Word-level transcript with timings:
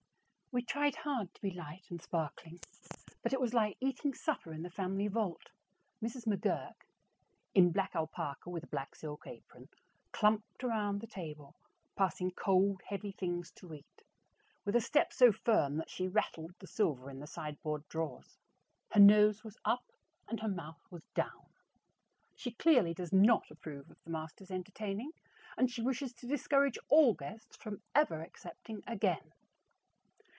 We 0.53 0.61
tried 0.61 0.97
hard 0.97 1.33
to 1.33 1.41
be 1.41 1.51
light 1.51 1.89
and 1.89 2.01
sparkling, 2.01 2.59
but 3.23 3.31
it 3.31 3.39
was 3.39 3.53
like 3.53 3.77
eating 3.79 4.13
supper 4.13 4.51
in 4.51 4.63
the 4.63 4.69
family 4.69 5.07
vault. 5.07 5.49
Mrs. 6.03 6.27
McGurk, 6.27 6.75
in 7.55 7.71
black 7.71 7.95
alpaca 7.95 8.49
with 8.49 8.65
a 8.65 8.67
black 8.67 8.93
silk 8.93 9.25
apron, 9.27 9.69
clumped 10.11 10.61
around 10.65 10.99
the 10.99 11.07
table, 11.07 11.55
passing 11.95 12.31
cold, 12.31 12.81
heavy 12.85 13.13
things 13.13 13.49
to 13.51 13.73
eat, 13.73 14.03
with 14.65 14.75
a 14.75 14.81
step 14.81 15.13
so 15.13 15.31
firm 15.31 15.77
that 15.77 15.89
she 15.89 16.09
rattled 16.09 16.53
the 16.59 16.67
silver 16.67 17.09
in 17.09 17.21
the 17.21 17.27
sideboard 17.27 17.87
drawers. 17.87 18.37
Her 18.91 18.99
nose 18.99 19.45
was 19.45 19.57
up, 19.63 19.93
and 20.27 20.41
her 20.41 20.49
mouth 20.49 20.85
was 20.89 21.05
down. 21.15 21.47
She 22.35 22.51
clearly 22.51 22.93
does 22.93 23.13
not 23.13 23.49
approve 23.51 23.89
of 23.89 24.03
the 24.03 24.09
master's 24.09 24.51
entertaining, 24.51 25.13
and 25.55 25.71
she 25.71 25.81
wishes 25.81 26.11
to 26.15 26.27
discourage 26.27 26.77
all 26.89 27.13
guests 27.13 27.55
from 27.55 27.81
ever 27.95 28.19
accepting 28.21 28.83
again. 28.85 29.31